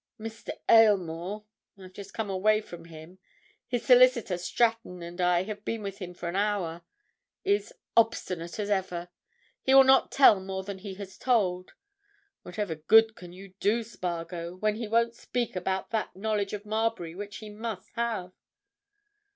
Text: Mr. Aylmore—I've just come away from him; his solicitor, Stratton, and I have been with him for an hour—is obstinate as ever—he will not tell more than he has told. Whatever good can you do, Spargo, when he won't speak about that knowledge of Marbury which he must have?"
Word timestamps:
Mr. 0.19 0.49
Aylmore—I've 0.67 1.93
just 1.93 2.11
come 2.11 2.27
away 2.31 2.59
from 2.59 2.85
him; 2.85 3.19
his 3.67 3.85
solicitor, 3.85 4.35
Stratton, 4.35 5.03
and 5.03 5.21
I 5.21 5.43
have 5.43 5.63
been 5.63 5.83
with 5.83 5.99
him 5.99 6.15
for 6.15 6.27
an 6.27 6.35
hour—is 6.35 7.71
obstinate 7.95 8.57
as 8.59 8.71
ever—he 8.71 9.73
will 9.75 9.83
not 9.83 10.11
tell 10.11 10.39
more 10.39 10.63
than 10.63 10.79
he 10.79 10.95
has 10.95 11.19
told. 11.19 11.73
Whatever 12.41 12.73
good 12.73 13.15
can 13.15 13.31
you 13.31 13.53
do, 13.59 13.83
Spargo, 13.83 14.55
when 14.55 14.73
he 14.73 14.87
won't 14.87 15.13
speak 15.13 15.55
about 15.55 15.91
that 15.91 16.15
knowledge 16.15 16.53
of 16.53 16.65
Marbury 16.65 17.13
which 17.13 17.37
he 17.37 17.51
must 17.51 17.91
have?" 17.93 18.33